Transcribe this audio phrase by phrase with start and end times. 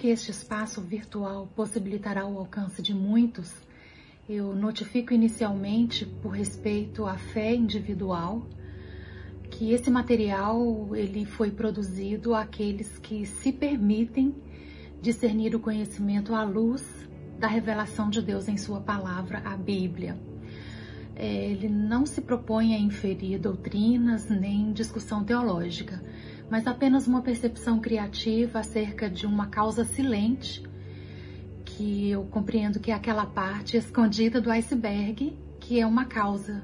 [0.00, 3.52] que este espaço virtual possibilitará o alcance de muitos,
[4.26, 8.48] eu notifico inicialmente, por respeito à fé individual,
[9.50, 14.34] que esse material ele foi produzido àqueles que se permitem
[15.02, 16.82] discernir o conhecimento à luz
[17.38, 20.18] da revelação de Deus em Sua palavra, a Bíblia.
[21.14, 26.02] É, ele não se propõe a inferir doutrinas nem discussão teológica,
[26.50, 30.62] mas apenas uma percepção criativa acerca de uma causa silente,
[31.64, 36.62] que eu compreendo que é aquela parte escondida do iceberg, que é uma causa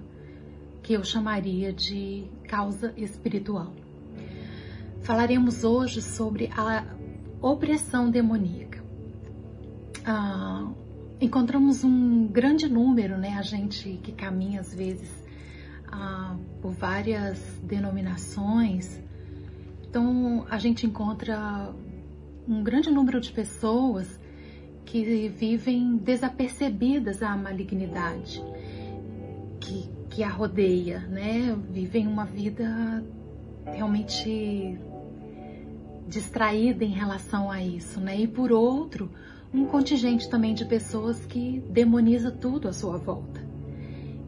[0.82, 3.72] que eu chamaria de causa espiritual.
[5.02, 6.84] Falaremos hoje sobre a
[7.40, 8.76] opressão demoníaca
[10.06, 10.70] ah,
[11.20, 13.34] encontramos um grande número, né?
[13.37, 15.10] A gente que caminha às vezes
[15.90, 19.01] ah, por várias denominações,
[19.88, 21.74] então a gente encontra
[22.46, 24.20] um grande número de pessoas
[24.84, 28.42] que vivem desapercebidas à malignidade
[29.60, 31.57] que, que a rodeia, né?
[31.70, 33.04] Vivem uma vida
[33.64, 34.79] realmente
[36.07, 38.16] distraída em relação a isso, né?
[38.20, 39.10] E por outro,
[39.52, 43.45] um contingente também de pessoas que demoniza tudo à sua volta.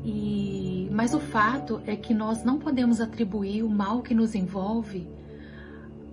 [0.04, 5.06] E, mas o fato é que nós não podemos atribuir o mal que nos envolve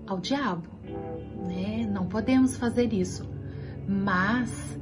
[0.07, 0.67] ao diabo,
[1.47, 1.87] né?
[1.91, 3.27] Não podemos fazer isso.
[3.87, 4.75] Mas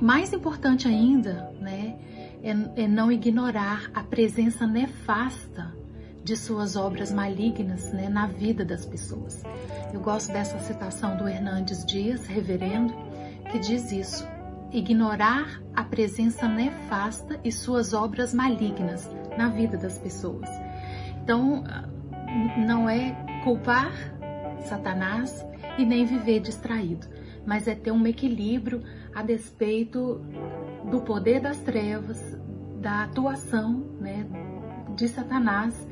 [0.00, 1.96] mais importante ainda, né,
[2.42, 5.76] é, é não ignorar a presença nefasta
[6.24, 9.42] de suas obras malignas né, na vida das pessoas.
[9.92, 12.94] Eu gosto dessa citação do Hernandes Dias, reverendo,
[13.50, 14.26] que diz isso:
[14.72, 20.48] ignorar a presença nefasta e suas obras malignas na vida das pessoas.
[21.22, 21.64] Então,
[22.66, 23.12] não é
[23.42, 23.92] culpar
[24.62, 25.46] Satanás
[25.76, 27.06] e nem viver distraído,
[27.46, 28.82] mas é ter um equilíbrio
[29.14, 30.20] a despeito
[30.90, 32.38] do poder das trevas,
[32.80, 34.26] da atuação né,
[34.96, 35.86] de Satanás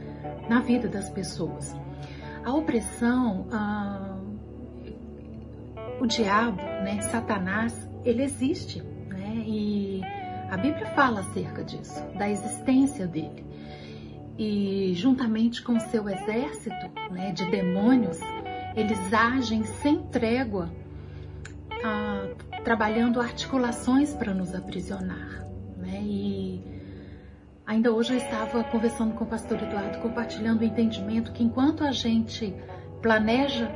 [0.48, 1.74] na vida das pessoas.
[2.44, 4.16] A opressão, ah,
[6.00, 9.42] o diabo, né, Satanás, ele existe, né?
[9.46, 10.00] E
[10.50, 13.44] a Bíblia fala acerca disso, da existência dele.
[14.38, 18.20] E juntamente com seu exército, né, de demônios,
[18.76, 20.70] eles agem sem trégua,
[21.82, 22.28] ah,
[22.62, 25.46] trabalhando articulações para nos aprisionar,
[25.78, 26.00] né?
[26.02, 26.62] E
[27.66, 31.90] ainda hoje eu estava conversando com o pastor Eduardo, compartilhando o entendimento que enquanto a
[31.90, 32.54] gente
[33.00, 33.70] planeja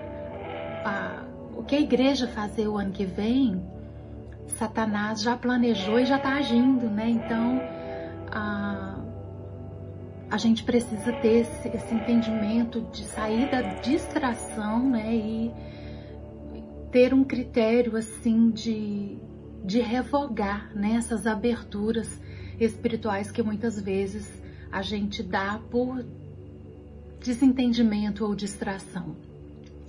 [0.85, 1.25] a
[1.57, 3.63] o que a igreja fazer o ano que vem,
[4.47, 7.11] Satanás já planejou e já está agindo, né?
[7.11, 7.61] Então
[8.31, 8.90] a,
[10.31, 15.15] a gente precisa ter esse, esse, entendimento de sair da distração, né?
[15.15, 15.53] E
[16.93, 19.19] ter um critério assim de,
[19.65, 20.95] de revogar né?
[20.95, 22.21] essas aberturas
[22.59, 24.29] espirituais que muitas vezes
[24.71, 26.05] a gente dá por
[27.21, 29.17] desentendimento ou distração.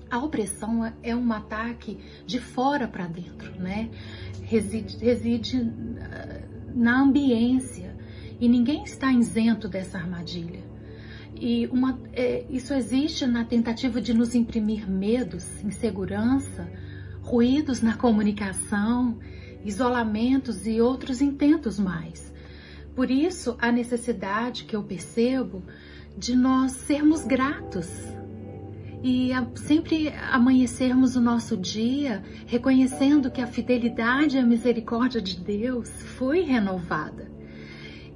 [0.10, 3.90] A opressão é um ataque de fora para dentro, né?
[4.44, 5.72] Reside, reside
[6.02, 6.42] ah,
[6.76, 7.91] na ambiência
[8.42, 10.64] e ninguém está isento dessa armadilha.
[11.40, 16.68] E uma, é, isso existe na tentativa de nos imprimir medos, insegurança,
[17.22, 19.20] ruídos na comunicação,
[19.64, 22.34] isolamentos e outros intentos mais.
[22.96, 25.64] Por isso, a necessidade que eu percebo
[26.18, 27.88] de nós sermos gratos
[29.04, 35.90] e sempre amanhecermos o nosso dia reconhecendo que a fidelidade e a misericórdia de Deus
[36.18, 37.41] foi renovada.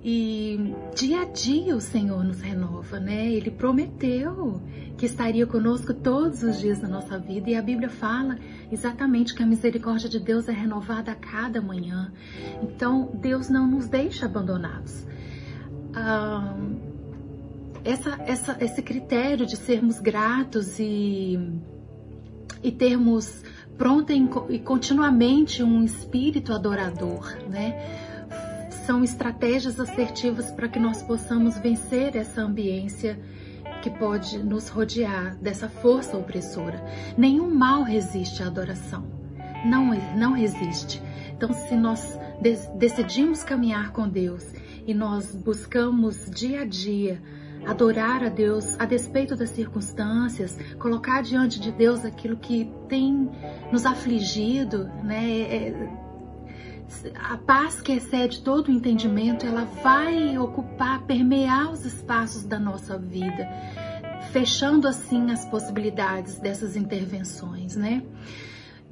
[0.08, 3.26] E dia a dia o Senhor nos renova, né?
[3.28, 4.62] Ele prometeu
[4.96, 8.38] que estaria conosco todos os dias da nossa vida e a Bíblia fala
[8.72, 12.14] exatamente que a misericórdia de Deus é renovada a cada manhã.
[12.62, 15.08] Então Deus não nos deixa abandonados.
[17.84, 21.40] Essa, essa, esse critério de sermos gratos e,
[22.62, 23.42] e termos
[23.76, 28.05] pronta e continuamente um espírito adorador, né?
[28.86, 33.20] São estratégias assertivas para que nós possamos vencer essa ambiência
[33.82, 36.86] que pode nos rodear dessa força opressora.
[37.18, 39.04] Nenhum mal resiste à adoração.
[39.66, 41.02] Não, não resiste.
[41.36, 42.20] Então, se nós
[42.78, 44.46] decidimos caminhar com Deus
[44.86, 47.20] e nós buscamos dia a dia
[47.66, 53.32] adorar a Deus a despeito das circunstâncias, colocar diante de Deus aquilo que tem
[53.72, 55.28] nos afligido, né?
[55.28, 56.05] É, é
[57.16, 62.98] a paz que excede todo o entendimento, ela vai ocupar, permear os espaços da nossa
[62.98, 63.48] vida,
[64.32, 68.04] fechando assim as possibilidades dessas intervenções, né?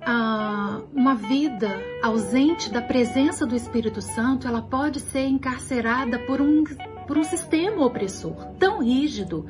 [0.06, 1.70] ah, uma vida
[2.02, 6.64] ausente da presença do Espírito Santo, ela pode ser encarcerada por um,
[7.08, 9.46] por um sistema opressor tão rígido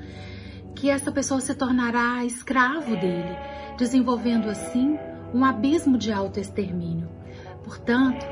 [0.75, 3.35] que essa pessoa se tornará escravo dele,
[3.77, 4.97] desenvolvendo assim
[5.33, 7.09] um abismo de autoextermínio.
[7.63, 8.25] Portanto,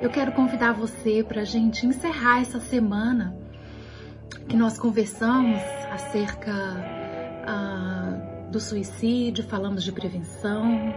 [0.00, 3.36] eu quero convidar você para a gente encerrar essa semana
[4.48, 5.60] que nós conversamos
[5.92, 6.52] acerca
[7.46, 10.94] ah, do suicídio, falamos de prevenção,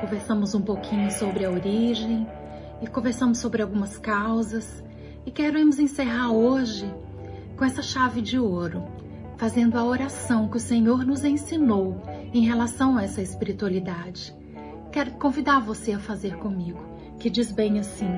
[0.00, 2.26] conversamos um pouquinho sobre a origem
[2.80, 4.82] e conversamos sobre algumas causas.
[5.26, 6.90] E queremos encerrar hoje
[7.58, 8.82] com essa chave de ouro,
[9.36, 12.00] fazendo a oração que o Senhor nos ensinou
[12.32, 14.34] em relação a essa espiritualidade.
[14.90, 16.89] Quero convidar você a fazer comigo,
[17.20, 18.10] que diz bem assim: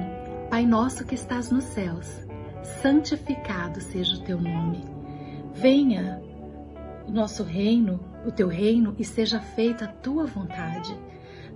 [0.49, 2.09] Pai nosso que estás nos céus,
[2.81, 4.83] santificado seja o teu nome.
[5.53, 6.23] Venha
[7.07, 10.97] o nosso reino, o teu reino, e seja feita a tua vontade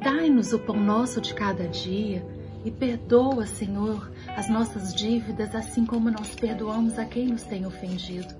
[0.00, 2.24] Dai-nos o pão nosso de cada dia
[2.64, 8.34] e perdoa, Senhor, as nossas dívidas, assim como nós perdoamos a quem nos tem ofendido.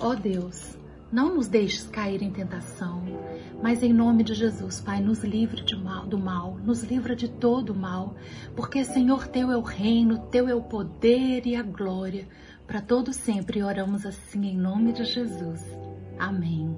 [0.00, 0.76] Ó Deus,
[1.14, 3.04] não nos deixes cair em tentação,
[3.62, 7.70] mas em nome de Jesus, Pai, nos livre mal, do mal, nos livra de todo
[7.70, 8.16] o mal,
[8.56, 12.26] porque, Senhor, Teu é o reino, Teu é o poder e a glória,
[12.66, 13.62] para todo sempre.
[13.62, 15.62] oramos assim em nome de Jesus.
[16.18, 16.76] Amém.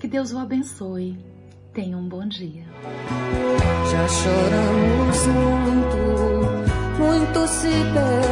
[0.00, 1.16] Que Deus o abençoe.
[1.72, 2.64] Tenha um bom dia.
[3.88, 5.96] Já choramos muito,
[6.98, 8.27] muitos se perderam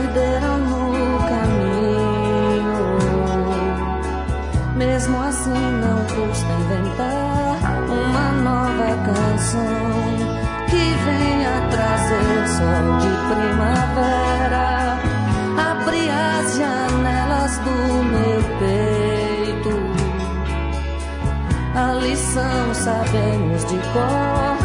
[9.47, 14.67] nova canção que venha trazer sol de primavera.
[15.71, 19.77] Abrir as janelas do meu peito
[21.75, 24.56] a lição sabemos de cor,